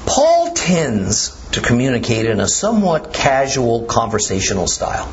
[0.06, 5.06] Paul tends to communicate in a somewhat casual conversational style.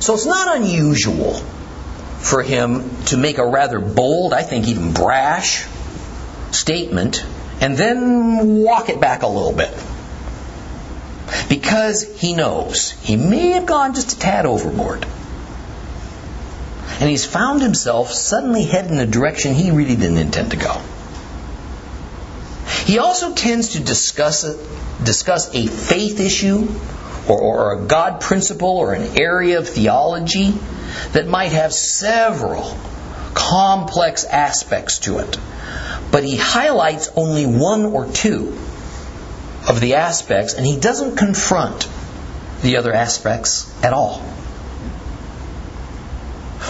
[0.00, 1.42] So it's not unusual
[2.18, 5.66] for him to make a rather bold, I think even brash,
[6.50, 7.24] statement
[7.60, 9.70] and then walk it back a little bit.
[11.48, 15.06] Because he knows he may have gone just a tad overboard.
[17.00, 20.80] And he's found himself suddenly heading in a direction he really didn't intend to go.
[22.86, 24.44] He also tends to discuss
[25.04, 26.66] discuss a faith issue
[27.28, 30.52] or, or a God principle or an area of theology
[31.12, 32.76] that might have several
[33.34, 35.38] complex aspects to it.
[36.10, 38.56] But he highlights only one or two
[39.68, 41.88] of the aspects and he doesn't confront
[42.62, 44.22] the other aspects at all.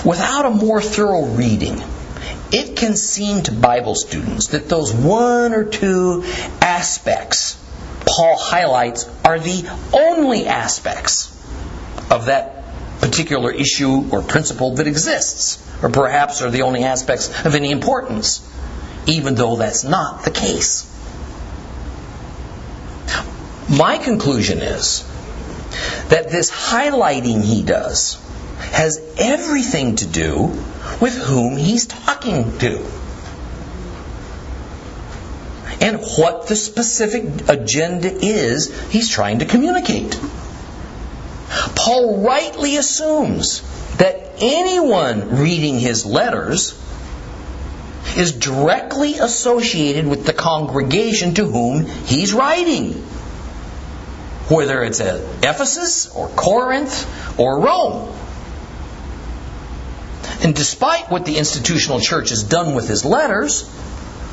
[0.05, 1.83] Without a more thorough reading,
[2.53, 6.25] it can seem to Bible students that those one or two
[6.61, 7.57] aspects
[8.09, 11.29] Paul highlights are the only aspects
[12.11, 12.65] of that
[13.01, 18.41] particular issue or principle that exists, or perhaps are the only aspects of any importance,
[19.07, 20.87] even though that's not the case.
[23.69, 25.05] My conclusion is
[26.09, 28.19] that this highlighting he does
[28.73, 30.45] has everything to do
[31.01, 32.85] with whom he's talking to
[35.81, 40.19] and what the specific agenda is he's trying to communicate.
[41.75, 43.63] Paul rightly assumes
[43.97, 46.79] that anyone reading his letters
[48.17, 52.93] is directly associated with the congregation to whom he's writing.
[54.49, 58.15] Whether it's at Ephesus or Corinth or Rome.
[60.43, 63.69] And despite what the institutional church has done with his letters,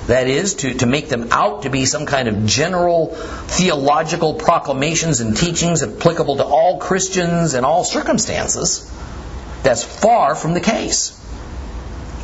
[0.07, 3.07] that is, to, to make them out to be some kind of general
[3.47, 8.91] theological proclamations and teachings applicable to all Christians in all circumstances,
[9.63, 11.19] that's far from the case.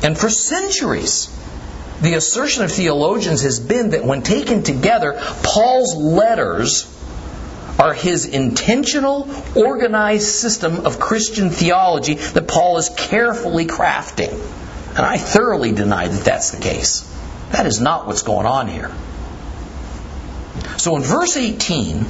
[0.04, 1.36] And for centuries,
[2.02, 6.88] the assertion of theologians has been that when taken together, Paul's letters
[7.80, 14.32] are his intentional, organized system of Christian theology that Paul is carefully crafting.
[14.90, 17.08] And I thoroughly deny that that's the case.
[17.52, 18.92] That is not what's going on here.
[20.78, 22.06] So in verse 18,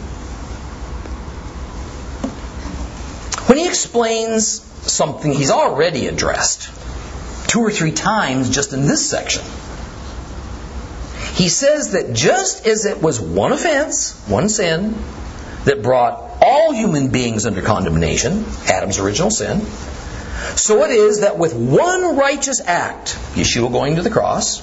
[3.47, 6.69] when he explains something he's already addressed
[7.49, 9.43] two or three times just in this section,
[11.33, 14.95] he says that just as it was one offense, one sin,
[15.65, 19.61] that brought all human beings under condemnation, Adam's original sin,
[20.55, 24.59] so it is that with one righteous act, Yeshua going to the cross,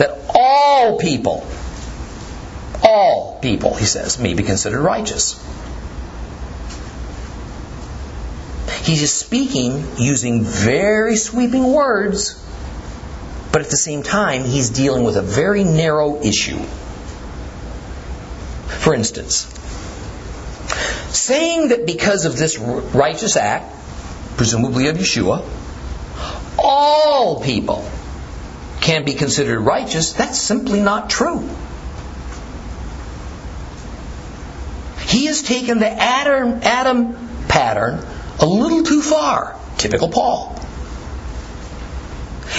[0.00, 1.46] that all people,
[2.82, 5.38] all people, he says, may be considered righteous.
[8.82, 12.42] He is speaking using very sweeping words,
[13.52, 16.58] but at the same time, he's dealing with a very narrow issue.
[18.78, 19.44] For instance,
[21.14, 23.70] saying that because of this righteous act,
[24.38, 25.46] presumably of Yeshua,
[26.58, 27.89] all people
[28.80, 31.48] can be considered righteous, that's simply not true.
[35.06, 37.14] He has taken the Adam, Adam
[37.48, 38.04] pattern
[38.38, 39.56] a little too far.
[39.76, 40.56] Typical Paul.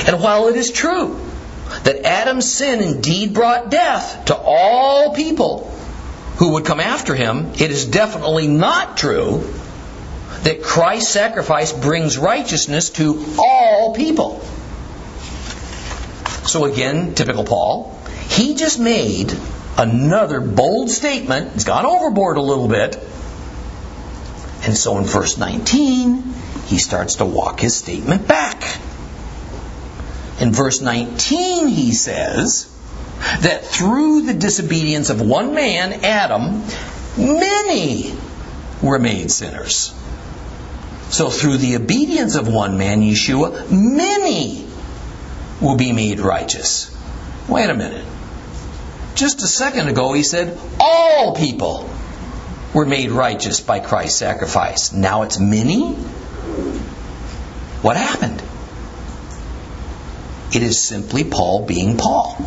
[0.08, 1.20] And while it is true
[1.84, 5.72] that Adam's sin indeed brought death to all people
[6.38, 9.48] who would come after him, it is definitely not true
[10.44, 14.44] that Christ's sacrifice brings righteousness to all people.
[16.44, 17.98] So again, typical Paul,
[18.30, 19.34] he just made
[19.78, 21.54] another bold statement.
[21.54, 22.96] He's gone overboard a little bit.
[24.64, 26.24] And so in verse 19,
[26.66, 28.80] he starts to walk his statement back.
[30.40, 32.68] In verse 19, he says
[33.42, 36.64] that through the disobedience of one man, Adam,
[37.18, 38.16] many
[38.82, 39.94] were made sinners.
[41.10, 44.66] So through the obedience of one man, Yeshua, many
[45.62, 46.96] will be made righteous.
[47.48, 48.06] Wait a minute.
[49.16, 51.90] Just a second ago, he said all people
[52.74, 54.94] were made righteous by Christ's sacrifice.
[54.94, 55.94] Now it's many?
[57.82, 58.42] What happened?
[60.54, 62.38] It is simply Paul being Paul.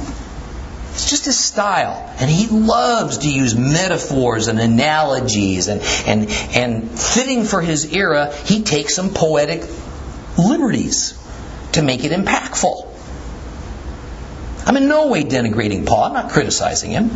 [0.93, 2.15] It's just his style.
[2.19, 8.33] And he loves to use metaphors and analogies and, and, and fitting for his era,
[8.45, 9.65] he takes some poetic
[10.39, 11.19] liberties
[11.73, 12.94] to make it impactful.
[14.67, 16.05] I'm in no way denigrating Paul.
[16.05, 17.11] I'm not criticizing him.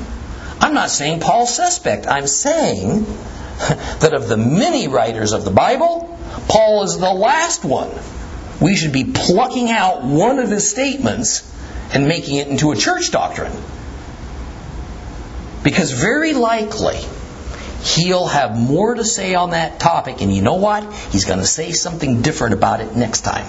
[0.60, 2.06] I'm not saying Paul's suspect.
[2.06, 3.04] I'm saying
[4.00, 6.18] that of the many writers of the Bible,
[6.48, 7.90] Paul is the last one.
[8.60, 11.44] We should be plucking out one of his statements
[11.94, 13.52] and making it into a church doctrine.
[15.62, 16.98] Because very likely,
[17.82, 20.92] he'll have more to say on that topic, and you know what?
[21.10, 23.46] He's going to say something different about it next time.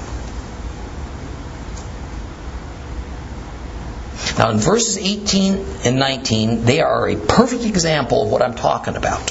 [4.39, 8.95] Now, in verses 18 and 19, they are a perfect example of what I'm talking
[8.95, 9.29] about.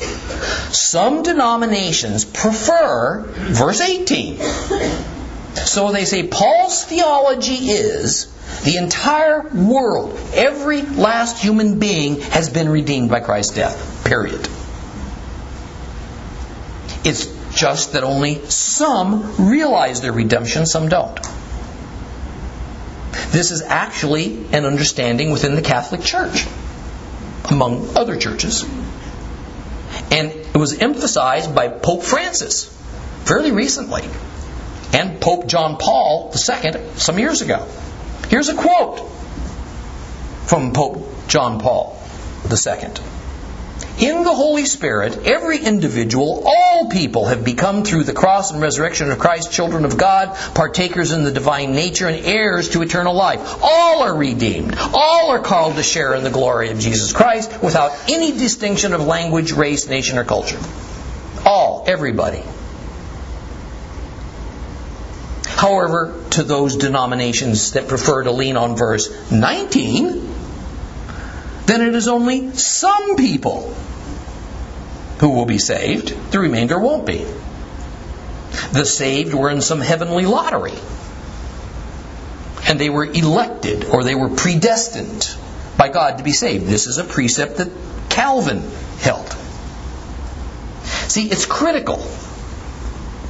[0.71, 4.39] Some denominations prefer verse 18.
[5.55, 8.27] So they say Paul's theology is
[8.65, 14.05] the entire world, every last human being has been redeemed by Christ's death.
[14.05, 14.47] Period.
[17.07, 21.19] It's just that only some realize their redemption, some don't.
[23.31, 26.47] This is actually an understanding within the Catholic Church,
[27.51, 28.65] among other churches.
[30.11, 32.65] And it was emphasized by Pope Francis
[33.25, 34.03] fairly recently
[34.93, 37.67] and Pope John Paul II some years ago.
[38.29, 39.01] Here's a quote
[40.47, 42.03] from Pope John Paul
[42.51, 43.18] II.
[44.01, 49.11] In the Holy Spirit, every individual, all people have become through the cross and resurrection
[49.11, 53.59] of Christ children of God, partakers in the divine nature, and heirs to eternal life.
[53.61, 54.77] All are redeemed.
[54.79, 59.05] All are called to share in the glory of Jesus Christ without any distinction of
[59.05, 60.61] language, race, nation, or culture.
[61.45, 62.45] All, everybody.
[65.43, 70.38] However, to those denominations that prefer to lean on verse 19,
[71.69, 73.75] then it is only some people
[75.21, 77.27] who will be saved, the remainder won't be.
[78.73, 80.75] The saved were in some heavenly lottery.
[82.67, 85.35] And they were elected or they were predestined
[85.77, 86.67] by God to be saved.
[86.67, 87.71] This is a precept that
[88.09, 88.63] Calvin
[89.01, 89.29] held.
[91.09, 92.05] See, it's critical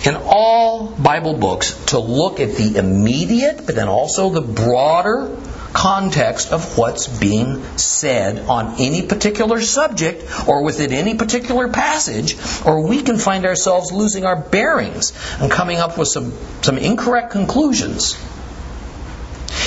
[0.05, 5.37] in all Bible books to look at the immediate, but then also the broader
[5.73, 12.87] context of what's being said on any particular subject or within any particular passage, or
[12.87, 18.17] we can find ourselves losing our bearings and coming up with some, some incorrect conclusions.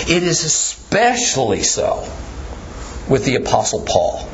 [0.09, 2.07] It is especially so
[3.07, 4.27] with the Apostle Paul.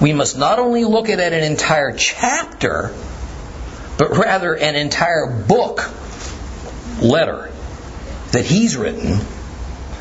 [0.00, 2.94] We must not only look at an entire chapter,
[3.98, 5.90] but rather an entire book,
[7.00, 7.50] letter,
[8.32, 9.20] that he's written.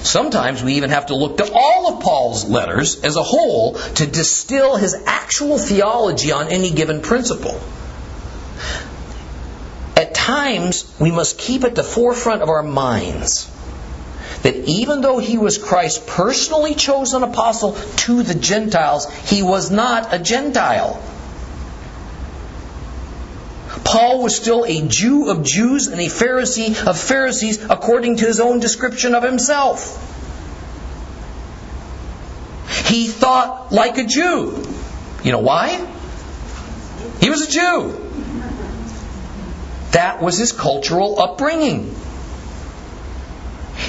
[0.06, 4.06] Sometimes we even have to look to all of Paul's letters as a whole to
[4.06, 7.60] distill his actual theology on any given principle.
[9.96, 13.50] At times, we must keep at the forefront of our minds
[14.44, 20.14] that even though he was Christ's personally chosen apostle to the Gentiles, he was not
[20.14, 21.02] a Gentile.
[23.86, 28.40] Paul was still a Jew of Jews and a Pharisee of Pharisees according to his
[28.40, 30.02] own description of himself.
[32.90, 34.66] He thought like a Jew.
[35.24, 35.86] You know why?
[37.22, 38.02] He was a Jew.
[39.92, 41.96] That was his cultural upbringing.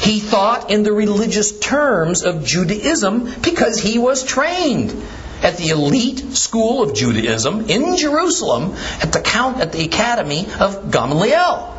[0.03, 5.03] He thought in the religious terms of Judaism because he was trained
[5.47, 10.91] at the elite school of Judaism in Jerusalem at the count at the academy of
[10.91, 11.73] Gamaliel.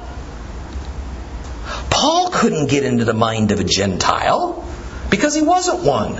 [1.89, 4.65] Paul couldn't get into the mind of a Gentile
[5.09, 6.15] because he wasn't one.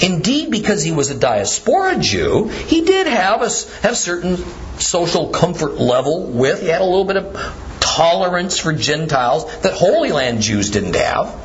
[0.00, 3.50] Indeed, because he was a diaspora Jew, he did have a
[3.82, 4.36] have certain
[4.78, 6.60] social comfort level with.
[6.60, 11.43] He had a little bit of tolerance for Gentiles that Holy Land Jews didn't have.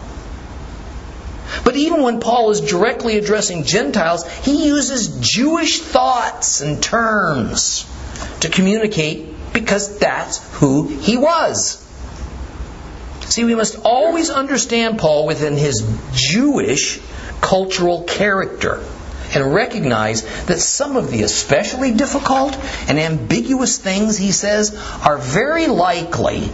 [1.64, 7.86] But even when Paul is directly addressing Gentiles, he uses Jewish thoughts and terms
[8.42, 11.86] to communicate because that's who he was.
[13.26, 17.00] See, we must always understand Paul within his Jewish
[17.42, 18.84] cultural character
[19.36, 24.76] and recognize that some of the especially difficult and ambiguous things he says
[25.06, 26.50] are very likely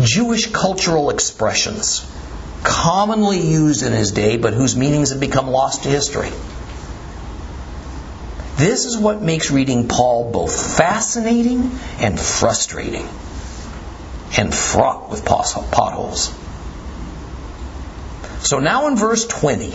[0.00, 2.06] Jewish cultural expressions
[2.62, 6.30] commonly used in his day, but whose meanings have become lost to history.
[8.56, 13.08] This is what makes reading Paul both fascinating and frustrating
[14.36, 16.34] and fraught with potholes.
[18.40, 19.72] So now in verse 20,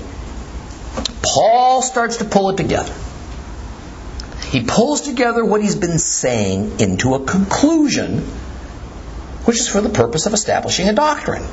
[1.23, 2.93] Paul starts to pull it together.
[4.49, 8.19] He pulls together what he's been saying into a conclusion,
[9.45, 11.43] which is for the purpose of establishing a doctrine.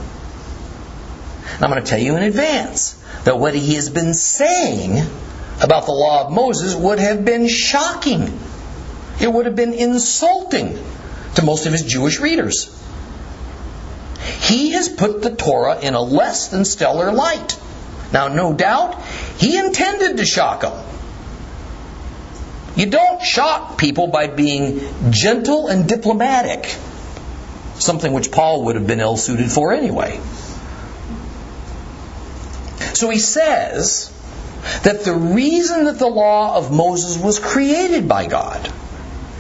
[1.61, 2.95] I'm going to tell you in advance
[3.25, 4.99] that what he has been saying
[5.61, 8.39] about the law of Moses would have been shocking.
[9.21, 10.79] It would have been insulting
[11.37, 12.79] to most of his Jewish readers.
[14.41, 17.59] He has put the Torah in a less than stellar light.
[18.13, 19.03] Now, no doubt,
[19.39, 20.73] he intended to shock them.
[22.77, 24.81] You don't shock people by being
[25.11, 26.75] gentle and diplomatic,
[27.75, 30.21] something which Paul would have been ill suited for anyway.
[33.03, 34.13] So he says
[34.85, 38.73] that the reason that the law of Moses was created by God,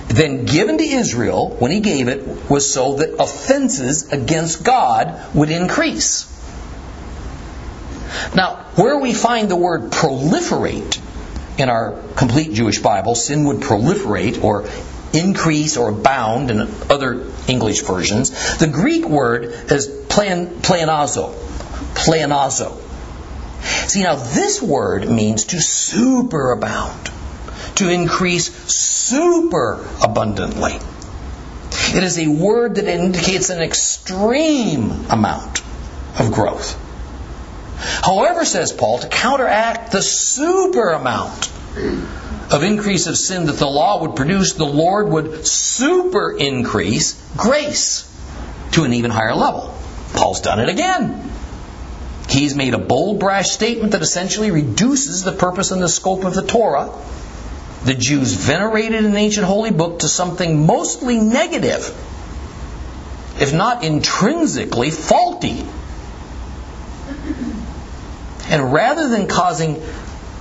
[0.08, 5.50] then given to Israel when he gave it, was so that offenses against God would
[5.50, 6.26] increase.
[8.34, 11.00] Now, where we find the word proliferate
[11.56, 14.68] in our complete Jewish Bible, sin would proliferate or
[15.12, 18.58] increase or abound in other English versions.
[18.58, 21.32] The Greek word is plan, pleonazo.
[21.94, 22.81] Pleonazo.
[23.62, 27.12] See, now this word means to superabound,
[27.76, 30.78] to increase super abundantly.
[31.94, 35.62] It is a word that indicates an extreme amount
[36.18, 36.78] of growth.
[38.04, 41.50] However, says Paul, to counteract the super amount
[42.52, 48.08] of increase of sin that the law would produce, the Lord would super increase grace
[48.72, 49.74] to an even higher level.
[50.12, 51.31] Paul's done it again.
[52.32, 56.32] He's made a bold, brash statement that essentially reduces the purpose and the scope of
[56.32, 56.90] the Torah,
[57.84, 61.84] the Jews venerated an ancient holy book, to something mostly negative,
[63.38, 65.66] if not intrinsically faulty.
[68.48, 69.82] And rather than causing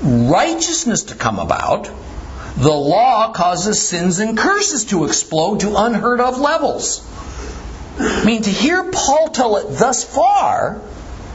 [0.01, 1.91] righteousness to come about,
[2.55, 7.05] the law causes sins and curses to explode to unheard of levels.
[7.99, 10.81] I mean, to hear Paul tell it thus far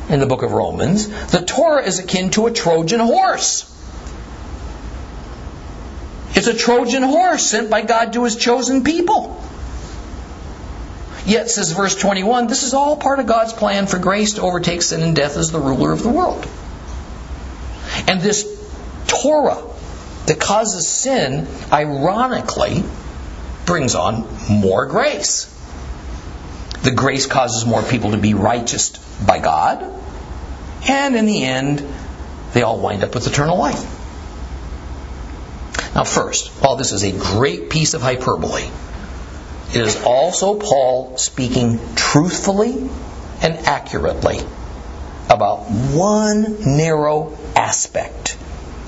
[0.09, 3.72] in the book of Romans, the Torah is akin to a Trojan horse.
[6.34, 9.42] It's a Trojan horse sent by God to his chosen people.
[11.24, 14.82] Yet, says verse 21, this is all part of God's plan for grace to overtake
[14.82, 16.46] sin and death as the ruler of the world.
[18.07, 18.46] And this
[19.09, 19.61] Torah
[20.26, 22.84] that causes sin, ironically,
[23.64, 25.52] brings on more grace.
[26.82, 28.90] The grace causes more people to be righteous
[29.26, 29.95] by God,
[30.89, 31.87] and in the end,
[32.53, 33.82] they all wind up with eternal life.
[35.95, 38.68] Now, first, while this is a great piece of hyperbole,
[39.70, 42.89] it is also Paul speaking truthfully
[43.43, 44.39] and accurately
[45.28, 48.37] about one narrow aspect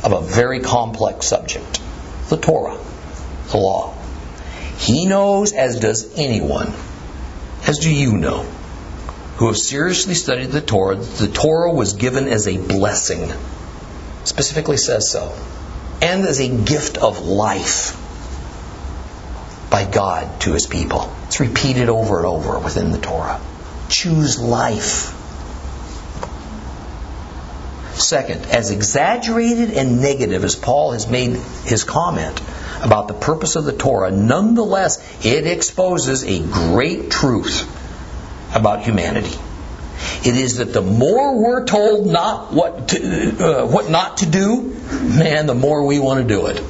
[0.05, 1.81] of a very complex subject
[2.29, 2.79] the Torah,
[3.51, 3.95] the law.
[4.77, 6.73] He knows, as does anyone,
[7.67, 8.47] as do you know,
[9.39, 13.33] who have seriously studied the Torah, the Torah was given as a blessing.
[14.25, 15.33] Specifically says so.
[16.03, 17.97] And as a gift of life
[19.71, 21.13] by God to his people.
[21.27, 23.41] It's repeated over and over within the Torah.
[23.89, 25.15] Choose life.
[27.95, 32.41] Second, as exaggerated and negative as Paul has made his comment
[32.83, 37.78] about the purpose of the Torah, nonetheless, it exposes a great truth
[38.55, 39.37] about humanity.
[40.25, 44.63] It is that the more we're told not what to, uh, what not to do,
[44.93, 46.63] man, the more we want to do it.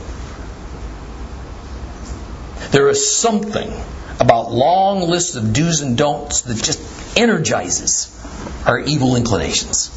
[2.71, 3.73] There is something
[4.21, 8.15] about long lists of do's and don'ts that just energizes
[8.67, 9.91] our evil inclinations.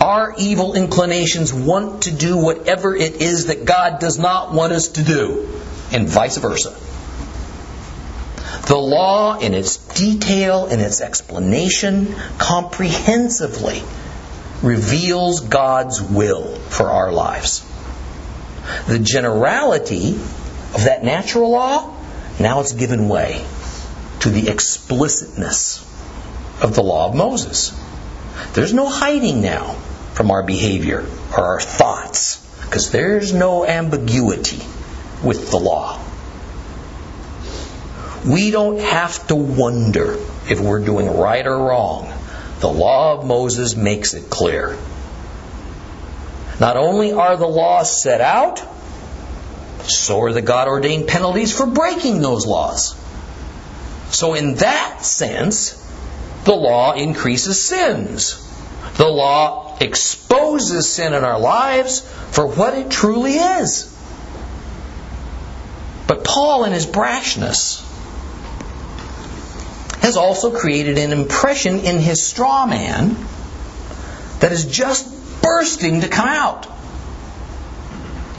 [0.00, 4.88] Our evil inclinations want to do whatever it is that God does not want us
[4.88, 5.48] to do,
[5.92, 6.76] and vice versa.
[8.66, 13.82] The law, in its detail, in its explanation, comprehensively
[14.62, 17.64] reveals God's will for our lives.
[18.88, 21.94] The generality of that natural law,
[22.40, 23.44] now it's given way
[24.20, 25.80] to the explicitness
[26.62, 27.78] of the law of Moses.
[28.54, 29.74] There's no hiding now
[30.14, 31.04] from our behavior
[31.36, 34.62] or our thoughts because there's no ambiguity
[35.22, 36.03] with the law.
[38.26, 40.18] We don't have to wonder
[40.48, 42.12] if we're doing right or wrong.
[42.60, 44.78] The law of Moses makes it clear.
[46.58, 48.62] Not only are the laws set out,
[49.82, 52.96] so are the God ordained penalties for breaking those laws.
[54.10, 55.74] So, in that sense,
[56.44, 58.40] the law increases sins.
[58.96, 62.00] The law exposes sin in our lives
[62.30, 63.90] for what it truly is.
[66.06, 67.82] But Paul, in his brashness,
[70.04, 73.16] has also created an impression in his straw man
[74.40, 76.66] that is just bursting to come out.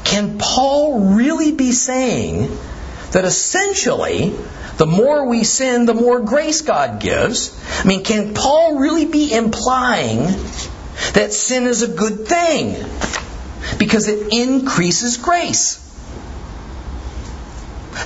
[0.04, 2.56] Can Paul really be saying
[3.14, 4.36] that essentially
[4.78, 7.60] the more we sin, the more grace God gives?
[7.80, 10.20] I mean, can Paul really be implying
[11.14, 12.76] that sin is a good thing
[13.80, 15.82] because it increases grace?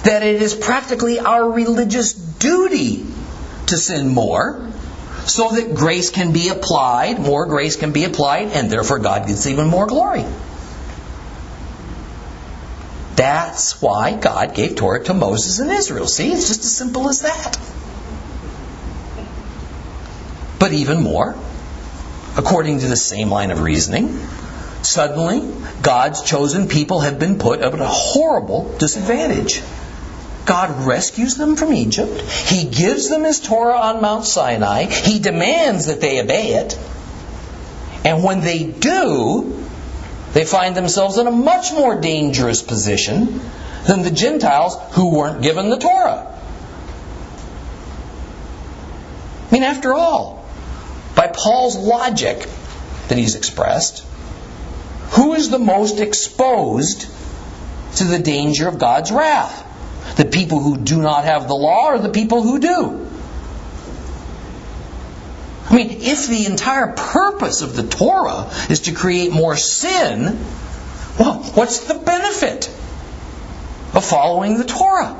[0.05, 3.08] That it is practically our religious duty
[3.69, 4.69] to sin more
[5.25, 9.45] so that grace can be applied, more grace can be applied, and therefore God gets
[9.47, 10.25] even more glory.
[13.15, 16.07] That's why God gave Torah to Moses and Israel.
[16.07, 17.57] See, it's just as simple as that.
[20.57, 21.35] But even more,
[22.37, 24.19] according to the same line of reasoning,
[24.81, 29.61] suddenly God's chosen people have been put at a horrible disadvantage.
[30.49, 32.21] God rescues them from Egypt.
[32.21, 34.85] He gives them His Torah on Mount Sinai.
[34.85, 36.75] He demands that they obey it.
[38.03, 39.63] And when they do,
[40.33, 43.41] they find themselves in a much more dangerous position
[43.85, 46.35] than the Gentiles who weren't given the Torah.
[49.47, 50.49] I mean, after all,
[51.15, 52.49] by Paul's logic
[53.07, 54.03] that he's expressed,
[55.11, 57.07] who is the most exposed
[57.97, 59.67] to the danger of God's wrath?
[60.15, 63.07] The people who do not have the law or the people who do?
[65.69, 70.39] I mean, if the entire purpose of the Torah is to create more sin,
[71.19, 72.67] well, what's the benefit
[73.93, 75.13] of following the Torah?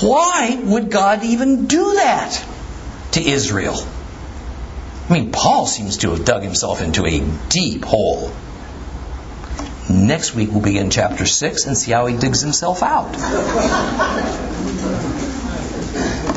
[0.00, 2.44] Why would God even do that
[3.12, 3.76] to Israel?
[5.08, 7.20] I mean, Paul seems to have dug himself into a
[7.50, 8.32] deep hole.
[9.88, 13.14] Next week we'll begin chapter 6 and see how he digs himself out.